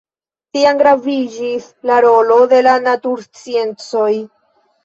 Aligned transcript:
Tiam 0.55 0.79
graviĝis 0.79 1.67
la 1.91 1.99
rolo 2.07 2.39
de 2.55 2.65
la 2.69 2.75
natursciencoj. 2.89 4.11